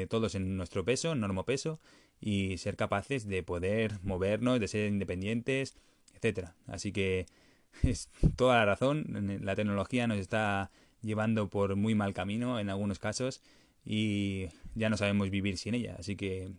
todos 0.09 0.35
en 0.35 0.57
nuestro 0.57 0.85
peso, 0.85 1.11
en 1.11 1.43
peso 1.43 1.79
y 2.19 2.59
ser 2.59 2.75
capaces 2.75 3.27
de 3.27 3.41
poder 3.41 3.93
movernos, 4.03 4.59
de 4.59 4.67
ser 4.67 4.87
independientes, 4.87 5.75
etcétera. 6.13 6.55
Así 6.67 6.91
que 6.91 7.25
es 7.83 8.09
toda 8.35 8.57
la 8.57 8.65
razón. 8.65 9.39
La 9.41 9.55
tecnología 9.55 10.07
nos 10.07 10.19
está 10.19 10.71
llevando 11.01 11.49
por 11.49 11.75
muy 11.75 11.95
mal 11.95 12.13
camino 12.13 12.59
en 12.59 12.69
algunos 12.69 12.99
casos 12.99 13.41
y 13.83 14.47
ya 14.75 14.89
no 14.89 14.97
sabemos 14.97 15.29
vivir 15.29 15.57
sin 15.57 15.75
ella. 15.75 15.95
Así 15.99 16.15
que 16.15 16.51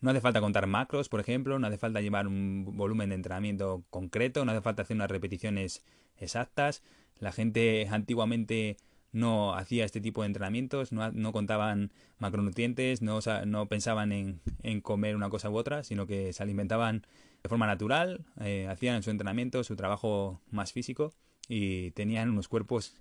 no 0.00 0.10
hace 0.10 0.20
falta 0.20 0.40
contar 0.40 0.66
macros, 0.66 1.08
por 1.08 1.20
ejemplo, 1.20 1.58
no 1.58 1.66
hace 1.66 1.78
falta 1.78 2.00
llevar 2.00 2.26
un 2.28 2.76
volumen 2.76 3.08
de 3.08 3.16
entrenamiento 3.16 3.84
concreto, 3.90 4.44
no 4.44 4.52
hace 4.52 4.60
falta 4.60 4.82
hacer 4.82 4.94
unas 4.94 5.10
repeticiones 5.10 5.82
exactas. 6.18 6.82
La 7.18 7.32
gente 7.32 7.88
antiguamente 7.90 8.76
no 9.12 9.54
hacía 9.54 9.84
este 9.84 10.00
tipo 10.00 10.22
de 10.22 10.26
entrenamientos, 10.26 10.92
no, 10.92 11.32
contaban 11.32 11.90
macronutrientes, 12.18 13.00
no, 13.00 13.66
pensaban 13.68 14.12
en, 14.12 14.40
en, 14.62 14.80
comer 14.82 15.16
una 15.16 15.30
cosa 15.30 15.48
u 15.48 15.56
otra, 15.56 15.84
sino 15.84 16.06
que 16.06 16.34
se 16.34 16.42
alimentaban 16.42 17.06
de 17.42 17.48
forma 17.48 17.66
natural, 17.66 18.26
eh, 18.40 18.66
hacían 18.68 19.02
su 19.02 19.10
entrenamiento, 19.10 19.64
su 19.64 19.74
trabajo 19.76 20.42
más 20.50 20.72
físico 20.72 21.14
y 21.48 21.92
tenían 21.92 22.28
unos 22.28 22.48
cuerpos 22.48 22.94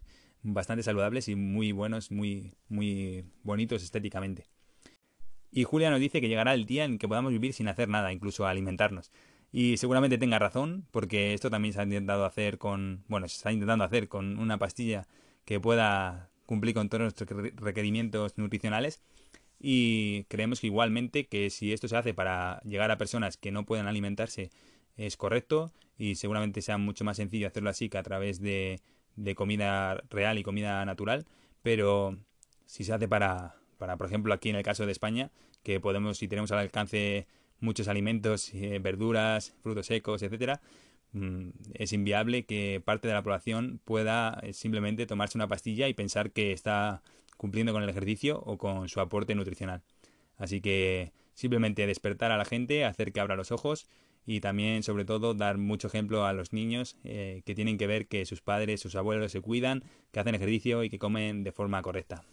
bastante 0.43 0.84
saludables 0.84 1.27
y 1.27 1.36
muy 1.36 1.72
buenos, 1.72 2.12
muy, 2.12 2.53
muy 2.69 3.25
bonitos 3.43 3.84
estéticamente. 3.84 4.45
Y 5.51 5.63
Julia 5.63 5.89
nos 5.89 6.00
dice 6.00 6.22
que 6.22 6.27
llegará 6.27 6.53
el 6.53 6.65
día 6.65 6.86
en 6.86 6.98
que 6.98 7.07
podamos 7.07 7.31
vivir 7.31 7.53
sin 7.53 7.67
hacer 7.67 7.89
nada, 7.89 8.12
incluso 8.12 8.45
alimentarnos. 8.45 9.12
Y 9.52 9.78
seguramente 9.78 10.18
tenga 10.18 10.40
razón, 10.40 10.86
porque 10.92 11.34
esto 11.34 11.50
también 11.50 11.74
se 11.74 11.80
ha 11.80 11.84
intentado 11.84 12.25
hacer 12.25 12.58
con, 12.58 13.04
bueno, 13.08 13.28
se 13.28 13.38
está 13.38 13.52
intentando 13.52 13.86
hacer 13.86 14.08
con 14.08 14.38
una 14.40 14.58
pastilla 14.58 15.08
que 15.46 15.60
pueda 15.60 16.30
cumplir 16.46 16.74
con 16.74 16.90
todos 16.90 17.02
nuestros 17.02 17.30
requerimientos 17.56 18.38
nutricionales. 18.38 19.02
Y 19.60 20.25
creemos 20.25 20.60
que 20.60 20.68
igualmente 20.68 21.28
que 21.28 21.50
si 21.50 21.72
esto 21.74 21.88
se 21.88 21.96
hace 21.96 22.14
para 22.14 22.62
llegar 22.64 22.92
a 22.92 22.98
personas 22.98 23.38
que 23.38 23.52
no 23.52 23.66
pueden 23.66 23.88
alimentarse 23.88 24.52
es 24.98 25.18
correcto 25.18 25.72
y 25.98 26.16
seguramente 26.16 26.62
sea 26.62 26.78
mucho 26.78 27.04
más 27.04 27.18
sencillo 27.18 27.48
hacerlo 27.48 27.70
así 27.70 27.90
que 27.90 27.98
a 27.98 28.04
través 28.04 28.42
de, 28.42 28.82
de 29.16 29.36
comida 29.36 30.04
real 30.10 30.38
y 30.38 30.44
comida 30.44 30.84
natural. 30.86 31.25
Pero 31.64 32.18
si 32.66 32.84
se 32.84 32.94
hace 32.94 33.08
para, 33.08 33.56
para, 33.78 33.98
por 33.98 34.08
ejemplo, 34.08 34.34
aquí 34.34 34.50
en 34.50 34.56
el 34.58 34.64
caso 34.64 34.86
de 34.86 34.92
España, 34.92 35.32
que 35.64 35.80
podemos, 35.80 36.18
si 36.18 36.28
tenemos 36.28 36.52
al 36.52 36.60
alcance 36.60 37.28
muchos 37.60 37.88
alimentos, 37.88 38.54
eh, 38.54 38.80
verduras, 38.80 39.54
frutos 39.62 39.88
secos, 39.88 40.22
etcétera, 40.22 40.62
Mm, 41.16 41.52
es 41.76 41.94
inviable 41.94 42.46
que 42.46 42.82
parte 42.84 43.08
de 43.08 43.14
la 43.14 43.24
población 43.24 43.80
pueda 43.86 44.38
eh, 44.44 44.52
simplemente 44.52 45.06
tomarse 45.06 45.38
una 45.38 45.48
pastilla 45.48 45.88
y 45.88 45.94
pensar 45.94 46.32
que 46.32 46.52
está 46.52 47.04
cumpliendo 47.38 47.72
con 47.72 47.84
el 47.84 47.90
ejercicio 47.90 48.42
o 48.46 48.58
con 48.58 48.90
su 48.90 49.00
aporte 49.00 49.34
nutricional. 49.34 49.82
Así 50.38 50.60
que 50.60 51.14
simplemente 51.34 51.88
despertar 51.88 52.32
a 52.34 52.38
la 52.38 52.44
gente, 52.44 52.84
hacer 52.84 53.14
que 53.14 53.22
abra 53.22 53.38
los 53.38 53.52
ojos 53.54 53.88
y 54.26 54.42
también, 54.42 54.84
sobre 54.84 55.06
todo, 55.06 55.34
dar 55.34 55.58
mucho 55.58 55.88
ejemplo 55.88 56.26
a 56.26 56.34
los 56.34 56.52
niños 56.52 56.98
eh, 57.06 57.44
que 57.46 57.56
tienen 57.56 57.78
que 57.78 57.88
ver 57.88 58.08
que 58.08 58.26
sus 58.26 58.42
padres, 58.42 58.82
sus 58.82 58.96
abuelos 58.96 59.32
se 59.32 59.40
cuidan, 59.40 59.84
que 60.12 60.20
hacen 60.20 60.36
ejercicio 60.36 60.84
y 60.84 60.90
que 60.90 61.00
comen 61.00 61.46
de 61.46 61.54
forma 61.54 61.82
correcta. 61.82 62.26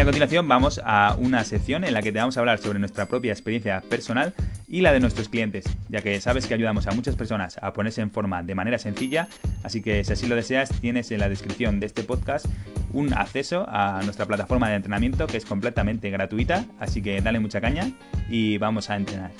A 0.00 0.04
continuación 0.04 0.48
vamos 0.48 0.80
a 0.82 1.14
una 1.18 1.44
sección 1.44 1.84
en 1.84 1.92
la 1.92 2.00
que 2.00 2.10
te 2.10 2.18
vamos 2.18 2.34
a 2.34 2.40
hablar 2.40 2.58
sobre 2.58 2.78
nuestra 2.78 3.04
propia 3.04 3.32
experiencia 3.32 3.82
personal 3.82 4.32
y 4.66 4.80
la 4.80 4.94
de 4.94 5.00
nuestros 5.00 5.28
clientes, 5.28 5.66
ya 5.90 6.00
que 6.00 6.18
sabes 6.22 6.46
que 6.46 6.54
ayudamos 6.54 6.86
a 6.86 6.92
muchas 6.92 7.16
personas 7.16 7.58
a 7.60 7.74
ponerse 7.74 8.00
en 8.00 8.10
forma 8.10 8.42
de 8.42 8.54
manera 8.54 8.78
sencilla, 8.78 9.28
así 9.62 9.82
que 9.82 10.02
si 10.02 10.14
así 10.14 10.26
lo 10.26 10.36
deseas 10.36 10.70
tienes 10.80 11.10
en 11.10 11.20
la 11.20 11.28
descripción 11.28 11.80
de 11.80 11.86
este 11.86 12.02
podcast 12.02 12.46
un 12.94 13.12
acceso 13.12 13.66
a 13.68 14.00
nuestra 14.02 14.24
plataforma 14.24 14.70
de 14.70 14.76
entrenamiento 14.76 15.26
que 15.26 15.36
es 15.36 15.44
completamente 15.44 16.08
gratuita, 16.08 16.64
así 16.78 17.02
que 17.02 17.20
dale 17.20 17.38
mucha 17.38 17.60
caña 17.60 17.92
y 18.30 18.56
vamos 18.56 18.88
a 18.88 18.96
entrenar. 18.96 19.32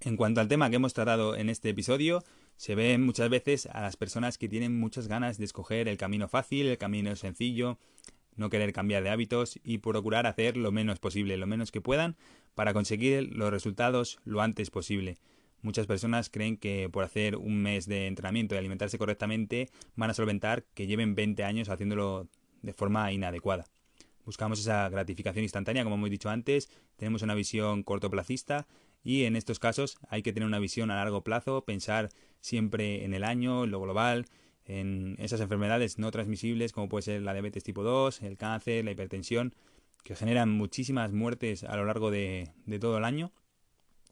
En 0.00 0.16
cuanto 0.16 0.40
al 0.40 0.48
tema 0.48 0.68
que 0.68 0.76
hemos 0.76 0.94
tratado 0.94 1.36
en 1.36 1.48
este 1.48 1.68
episodio, 1.68 2.24
se 2.58 2.74
ve 2.74 2.98
muchas 2.98 3.30
veces 3.30 3.66
a 3.66 3.80
las 3.80 3.96
personas 3.96 4.36
que 4.36 4.48
tienen 4.48 4.78
muchas 4.78 5.06
ganas 5.06 5.38
de 5.38 5.44
escoger 5.44 5.86
el 5.86 5.96
camino 5.96 6.26
fácil, 6.26 6.66
el 6.66 6.76
camino 6.76 7.14
sencillo, 7.14 7.78
no 8.34 8.50
querer 8.50 8.72
cambiar 8.72 9.04
de 9.04 9.10
hábitos 9.10 9.60
y 9.62 9.78
procurar 9.78 10.26
hacer 10.26 10.56
lo 10.56 10.72
menos 10.72 10.98
posible, 10.98 11.36
lo 11.36 11.46
menos 11.46 11.70
que 11.70 11.80
puedan, 11.80 12.16
para 12.56 12.74
conseguir 12.74 13.32
los 13.32 13.52
resultados 13.52 14.18
lo 14.24 14.42
antes 14.42 14.70
posible. 14.70 15.18
Muchas 15.62 15.86
personas 15.86 16.30
creen 16.30 16.56
que 16.56 16.88
por 16.90 17.04
hacer 17.04 17.36
un 17.36 17.62
mes 17.62 17.86
de 17.86 18.08
entrenamiento 18.08 18.56
y 18.56 18.58
alimentarse 18.58 18.98
correctamente 18.98 19.70
van 19.94 20.10
a 20.10 20.14
solventar 20.14 20.64
que 20.74 20.88
lleven 20.88 21.14
20 21.14 21.44
años 21.44 21.68
haciéndolo 21.68 22.28
de 22.62 22.72
forma 22.72 23.12
inadecuada. 23.12 23.66
Buscamos 24.24 24.58
esa 24.58 24.88
gratificación 24.88 25.44
instantánea, 25.44 25.84
como 25.84 25.94
hemos 25.94 26.10
dicho 26.10 26.28
antes, 26.28 26.68
tenemos 26.96 27.22
una 27.22 27.34
visión 27.34 27.84
cortoplacista 27.84 28.66
y 29.04 29.24
en 29.24 29.36
estos 29.36 29.60
casos 29.60 29.96
hay 30.08 30.22
que 30.22 30.32
tener 30.32 30.46
una 30.46 30.58
visión 30.58 30.90
a 30.90 30.96
largo 30.96 31.22
plazo, 31.22 31.64
pensar 31.64 32.10
siempre 32.40 33.04
en 33.04 33.14
el 33.14 33.24
año, 33.24 33.64
en 33.64 33.70
lo 33.70 33.80
global, 33.80 34.26
en 34.64 35.16
esas 35.18 35.40
enfermedades 35.40 35.98
no 35.98 36.10
transmisibles 36.10 36.72
como 36.72 36.88
puede 36.88 37.02
ser 37.02 37.22
la 37.22 37.32
diabetes 37.32 37.64
tipo 37.64 37.82
2, 37.82 38.22
el 38.22 38.36
cáncer, 38.36 38.84
la 38.84 38.90
hipertensión, 38.90 39.54
que 40.04 40.14
generan 40.14 40.50
muchísimas 40.50 41.12
muertes 41.12 41.64
a 41.64 41.76
lo 41.76 41.84
largo 41.84 42.10
de, 42.10 42.52
de 42.66 42.78
todo 42.78 42.98
el 42.98 43.04
año. 43.04 43.32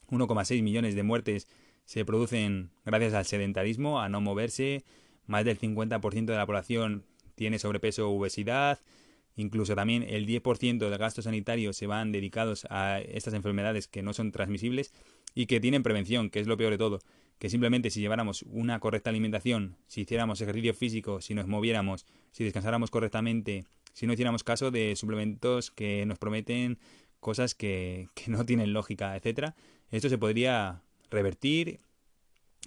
1,6 0.08 0.62
millones 0.62 0.94
de 0.94 1.02
muertes 1.02 1.48
se 1.84 2.04
producen 2.04 2.70
gracias 2.84 3.14
al 3.14 3.24
sedentarismo, 3.24 4.00
a 4.00 4.08
no 4.08 4.20
moverse. 4.20 4.84
Más 5.26 5.44
del 5.44 5.58
50% 5.58 6.26
de 6.26 6.36
la 6.36 6.46
población 6.46 7.04
tiene 7.34 7.58
sobrepeso 7.58 8.08
o 8.08 8.18
obesidad. 8.18 8.80
Incluso 9.36 9.74
también 9.74 10.02
el 10.02 10.26
10% 10.26 10.78
del 10.78 10.98
gasto 10.98 11.22
sanitario 11.22 11.72
se 11.72 11.86
van 11.86 12.10
dedicados 12.10 12.66
a 12.70 13.00
estas 13.00 13.34
enfermedades 13.34 13.86
que 13.86 14.02
no 14.02 14.14
son 14.14 14.32
transmisibles 14.32 14.92
y 15.34 15.46
que 15.46 15.60
tienen 15.60 15.82
prevención, 15.82 16.30
que 16.30 16.40
es 16.40 16.46
lo 16.46 16.56
peor 16.56 16.72
de 16.72 16.78
todo. 16.78 17.00
Que 17.38 17.50
simplemente 17.50 17.90
si 17.90 18.00
lleváramos 18.00 18.42
una 18.42 18.80
correcta 18.80 19.10
alimentación, 19.10 19.76
si 19.86 20.02
hiciéramos 20.02 20.40
ejercicio 20.40 20.74
físico, 20.74 21.20
si 21.20 21.34
nos 21.34 21.46
moviéramos, 21.46 22.06
si 22.32 22.44
descansáramos 22.44 22.90
correctamente, 22.90 23.66
si 23.92 24.06
no 24.06 24.12
hiciéramos 24.12 24.44
caso 24.44 24.70
de 24.70 24.96
suplementos 24.96 25.70
que 25.70 26.06
nos 26.06 26.18
prometen 26.18 26.78
cosas 27.20 27.54
que, 27.54 28.08
que 28.14 28.30
no 28.30 28.44
tienen 28.46 28.72
lógica, 28.72 29.16
etcétera, 29.16 29.54
esto 29.90 30.08
se 30.08 30.18
podría 30.18 30.82
revertir, 31.10 31.80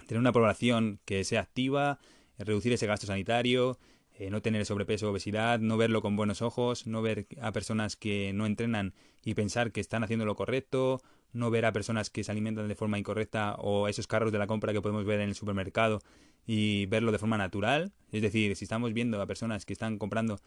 tener 0.06 0.20
una 0.20 0.32
población 0.32 1.00
que 1.04 1.24
sea 1.24 1.40
activa, 1.40 1.98
reducir 2.38 2.72
ese 2.72 2.86
gasto 2.86 3.06
sanitario, 3.06 3.78
eh, 4.20 4.30
no 4.30 4.42
tener 4.42 4.66
sobrepeso 4.66 5.06
o 5.06 5.12
obesidad, 5.12 5.60
no 5.60 5.76
verlo 5.76 6.02
con 6.02 6.14
buenos 6.14 6.42
ojos, 6.42 6.86
no 6.86 7.00
ver 7.00 7.26
a 7.40 7.52
personas 7.52 7.96
que 7.96 8.32
no 8.34 8.44
entrenan 8.44 8.92
y 9.24 9.34
pensar 9.34 9.72
que 9.72 9.80
están 9.80 10.04
haciendo 10.04 10.26
lo 10.26 10.34
correcto, 10.34 11.00
no 11.32 11.50
ver 11.50 11.64
a 11.64 11.72
personas 11.72 12.10
que 12.10 12.24
se 12.24 12.32
alimentan 12.32 12.68
de 12.68 12.74
forma 12.74 12.98
incorrecta 12.98 13.54
o 13.56 13.88
esos 13.88 14.06
carros 14.06 14.32
de 14.32 14.38
la 14.38 14.46
compra 14.46 14.72
que 14.72 14.82
podemos 14.82 15.04
ver 15.04 15.20
en 15.20 15.28
el 15.28 15.34
supermercado 15.34 16.00
y 16.46 16.86
verlo 16.86 17.12
de 17.12 17.18
forma 17.18 17.38
natural. 17.38 17.92
Es 18.12 18.22
decir, 18.22 18.56
si 18.56 18.64
estamos 18.64 18.92
viendo 18.92 19.20
a 19.20 19.26
personas 19.26 19.64
que 19.64 19.72
están 19.72 19.98
comprando 19.98 20.40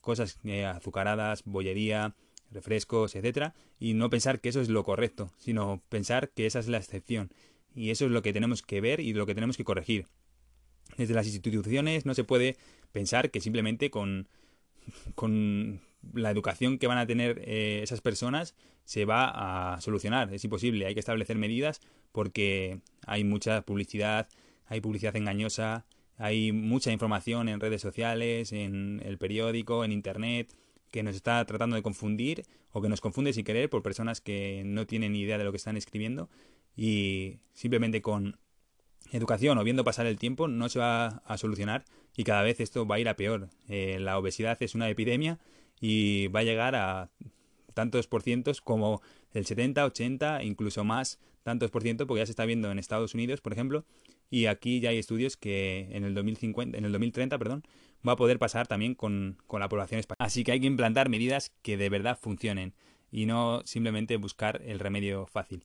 cosas 0.00 0.38
eh, 0.44 0.64
azucaradas, 0.64 1.42
bollería, 1.44 2.14
refrescos, 2.50 3.14
etcétera, 3.14 3.54
y 3.78 3.94
no 3.94 4.10
pensar 4.10 4.40
que 4.40 4.48
eso 4.48 4.60
es 4.60 4.68
lo 4.68 4.84
correcto, 4.84 5.32
sino 5.38 5.82
pensar 5.88 6.30
que 6.30 6.46
esa 6.46 6.60
es 6.60 6.68
la 6.68 6.78
excepción. 6.78 7.30
Y 7.74 7.90
eso 7.90 8.06
es 8.06 8.10
lo 8.10 8.22
que 8.22 8.32
tenemos 8.32 8.62
que 8.62 8.80
ver 8.80 9.00
y 9.00 9.12
lo 9.12 9.26
que 9.26 9.34
tenemos 9.34 9.56
que 9.56 9.64
corregir. 9.64 10.06
Desde 10.96 11.14
las 11.14 11.26
instituciones 11.26 12.06
no 12.06 12.14
se 12.14 12.24
puede 12.24 12.56
pensar 12.92 13.30
que 13.30 13.40
simplemente 13.40 13.90
con, 13.90 14.28
con 15.14 15.80
la 16.14 16.30
educación 16.30 16.78
que 16.78 16.86
van 16.86 16.98
a 16.98 17.06
tener 17.06 17.42
eh, 17.44 17.80
esas 17.82 18.00
personas 18.00 18.54
se 18.84 19.04
va 19.04 19.74
a 19.74 19.80
solucionar. 19.80 20.32
Es 20.32 20.44
imposible, 20.44 20.86
hay 20.86 20.94
que 20.94 21.00
establecer 21.00 21.36
medidas 21.36 21.80
porque 22.12 22.80
hay 23.06 23.24
mucha 23.24 23.62
publicidad, 23.62 24.28
hay 24.66 24.80
publicidad 24.80 25.16
engañosa, 25.16 25.86
hay 26.16 26.52
mucha 26.52 26.90
información 26.90 27.48
en 27.48 27.60
redes 27.60 27.80
sociales, 27.80 28.52
en 28.52 29.02
el 29.04 29.18
periódico, 29.18 29.84
en 29.84 29.92
internet, 29.92 30.54
que 30.90 31.02
nos 31.02 31.14
está 31.14 31.44
tratando 31.44 31.76
de 31.76 31.82
confundir 31.82 32.44
o 32.72 32.80
que 32.80 32.88
nos 32.88 33.00
confunde 33.00 33.32
sin 33.32 33.44
querer 33.44 33.70
por 33.70 33.82
personas 33.82 34.20
que 34.20 34.62
no 34.64 34.86
tienen 34.86 35.12
ni 35.12 35.20
idea 35.20 35.38
de 35.38 35.44
lo 35.44 35.52
que 35.52 35.58
están 35.58 35.76
escribiendo 35.76 36.28
y 36.76 37.38
simplemente 37.52 38.02
con 38.02 38.38
educación 39.12 39.58
o 39.58 39.64
viendo 39.64 39.84
pasar 39.84 40.06
el 40.06 40.18
tiempo 40.18 40.48
no 40.48 40.68
se 40.68 40.78
va 40.78 41.22
a 41.24 41.38
solucionar 41.38 41.84
y 42.16 42.24
cada 42.24 42.42
vez 42.42 42.60
esto 42.60 42.86
va 42.86 42.96
a 42.96 43.00
ir 43.00 43.08
a 43.08 43.16
peor. 43.16 43.48
Eh, 43.68 43.98
la 44.00 44.18
obesidad 44.18 44.56
es 44.62 44.74
una 44.74 44.88
epidemia 44.88 45.38
y 45.80 46.28
va 46.28 46.40
a 46.40 46.44
llegar 46.44 46.74
a 46.74 47.10
tantos 47.74 48.06
por 48.06 48.22
cientos 48.22 48.60
como 48.60 49.02
el 49.32 49.46
70, 49.46 49.84
80, 49.84 50.42
incluso 50.42 50.84
más 50.84 51.18
tantos 51.42 51.70
por 51.70 51.82
ciento, 51.82 52.06
porque 52.06 52.20
ya 52.20 52.26
se 52.26 52.32
está 52.32 52.44
viendo 52.44 52.70
en 52.70 52.78
Estados 52.78 53.14
Unidos, 53.14 53.40
por 53.40 53.52
ejemplo, 53.52 53.84
y 54.30 54.46
aquí 54.46 54.80
ya 54.80 54.90
hay 54.90 54.98
estudios 54.98 55.36
que 55.36 55.88
en 55.92 56.04
el 56.04 56.14
2050, 56.14 56.76
en 56.76 56.84
el 56.84 56.92
2030, 56.92 57.38
perdón, 57.38 57.62
va 58.06 58.12
a 58.12 58.16
poder 58.16 58.38
pasar 58.38 58.66
también 58.66 58.94
con, 58.94 59.38
con 59.46 59.60
la 59.60 59.68
población 59.68 60.00
española. 60.00 60.26
Así 60.26 60.44
que 60.44 60.52
hay 60.52 60.60
que 60.60 60.66
implantar 60.66 61.08
medidas 61.08 61.52
que 61.62 61.76
de 61.76 61.88
verdad 61.88 62.18
funcionen 62.20 62.74
y 63.10 63.26
no 63.26 63.62
simplemente 63.64 64.16
buscar 64.16 64.60
el 64.64 64.78
remedio 64.78 65.26
fácil. 65.26 65.64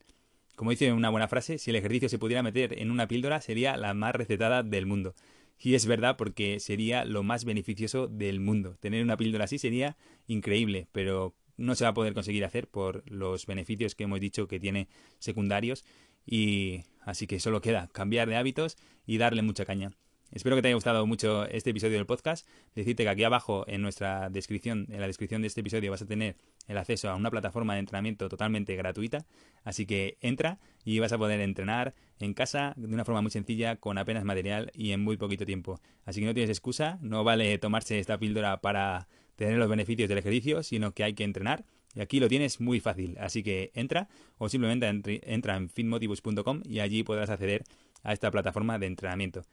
Como 0.56 0.72
dice 0.72 0.94
una 0.94 1.10
buena 1.10 1.28
frase, 1.28 1.58
si 1.58 1.72
el 1.72 1.76
ejercicio 1.76 2.10
se 2.10 2.20
pudiera 2.20 2.44
meter 2.44 2.80
en 2.80 2.92
una 2.92 3.08
píldora 3.08 3.42
sería 3.42 3.76
la 3.76 3.94
más 3.94 4.16
recetada 4.16 4.64
del 4.64 4.86
mundo. 4.86 5.16
Y 5.60 5.76
es 5.76 5.86
verdad 5.86 6.18
porque 6.18 6.60
sería 6.60 7.06
lo 7.06 7.24
más 7.24 7.46
beneficioso 7.46 8.08
del 8.08 8.40
mundo. 8.40 8.76
Tener 8.80 9.04
una 9.04 9.18
píldora 9.18 9.46
así 9.46 9.58
sería 9.58 9.98
increíble, 10.28 10.88
pero 10.92 11.36
no 11.58 11.76
se 11.76 11.84
va 11.84 11.92
a 11.92 11.94
poder 11.94 12.14
conseguir 12.14 12.44
hacer 12.46 12.68
por 12.68 13.10
los 13.10 13.46
beneficios 13.46 13.96
que 13.96 14.04
hemos 14.04 14.20
dicho 14.20 14.48
que 14.48 14.60
tiene 14.60 14.88
secundarios 15.20 15.86
y 16.26 16.84
así 17.02 17.28
que 17.28 17.40
solo 17.40 17.62
queda 17.62 17.88
cambiar 17.90 18.28
de 18.30 18.36
hábitos 18.36 18.78
y 19.06 19.18
darle 19.18 19.42
mucha 19.42 19.66
caña. 19.66 19.92
Espero 20.34 20.56
que 20.56 20.64
te 20.64 20.70
haya 20.70 20.76
gustado 20.76 21.06
mucho 21.06 21.46
este 21.46 21.70
episodio 21.70 21.98
del 21.98 22.08
podcast. 22.08 22.48
Decirte 22.74 23.04
que 23.04 23.10
aquí 23.10 23.24
abajo 23.24 23.66
en 23.68 23.84
nuestra 23.84 24.32
descripción, 24.32 24.88
en 24.90 25.00
la 25.00 25.06
descripción 25.06 25.42
de 25.44 25.48
este 25.48 25.62
episodio, 25.62 25.92
vas 25.92 26.02
a 26.02 26.08
tener 26.08 26.38
el 26.68 26.76
acceso 26.80 27.08
a 27.12 27.16
una 27.16 27.30
plataforma 27.30 27.76
de 27.76 27.82
entrenamiento 27.82 28.28
totalmente 28.30 28.76
gratuita. 28.76 29.28
Así 29.64 29.86
que 29.86 30.18
entra 30.22 30.58
y 30.84 30.98
vas 30.98 31.14
a 31.14 31.20
poder 31.20 31.40
entrenar 31.40 31.94
en 32.20 32.34
casa 32.34 32.74
de 32.78 32.92
una 32.92 33.06
forma 33.06 33.22
muy 33.22 33.30
sencilla, 33.30 33.76
con 33.76 34.00
apenas 34.00 34.24
material 34.24 34.72
y 34.74 34.92
en 34.94 35.04
muy 35.04 35.18
poquito 35.18 35.46
tiempo. 35.46 35.80
Así 36.04 36.22
que 36.22 36.26
no 36.26 36.34
tienes 36.34 36.50
excusa, 36.50 36.98
no 37.02 37.24
vale 37.24 37.56
tomarse 37.60 38.00
esta 38.00 38.18
píldora 38.18 38.60
para 38.60 39.08
tener 39.36 39.60
los 39.60 39.70
beneficios 39.70 40.10
del 40.10 40.18
ejercicio, 40.18 40.64
sino 40.64 40.94
que 40.94 41.04
hay 41.04 41.14
que 41.14 41.26
entrenar. 41.26 41.64
Y 41.94 42.02
aquí 42.02 42.20
lo 42.20 42.28
tienes 42.28 42.60
muy 42.60 42.80
fácil, 42.80 43.18
así 43.20 43.44
que 43.44 43.70
entra 43.76 44.10
o 44.40 44.50
simplemente 44.50 45.22
entra 45.32 45.58
en 45.58 45.70
finmotivus.com 45.70 46.64
y 46.66 46.80
allí 46.80 47.04
podrás 47.04 47.30
acceder 47.30 47.66
a 48.02 48.14
esta 48.14 48.32
plataforma 48.32 48.80
de 48.80 48.88
entrenamiento. 48.88 49.44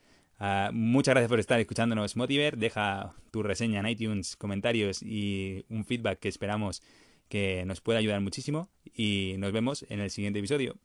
Ah, 0.42 0.70
muchas 0.72 1.12
gracias 1.12 1.28
por 1.28 1.38
estar 1.38 1.60
escuchándonos 1.60 2.16
Motiver. 2.16 2.56
Deja 2.56 3.12
tu 3.30 3.42
reseña 3.42 3.80
en 3.80 3.86
iTunes, 3.88 4.36
comentarios 4.36 5.02
y 5.02 5.66
un 5.68 5.84
feedback 5.84 6.18
que 6.18 6.28
esperamos 6.28 6.82
que 7.28 7.64
nos 7.66 7.82
pueda 7.82 7.98
ayudar 7.98 8.22
muchísimo. 8.22 8.70
Y 8.94 9.34
nos 9.36 9.52
vemos 9.52 9.84
en 9.90 10.00
el 10.00 10.10
siguiente 10.10 10.38
episodio. 10.38 10.76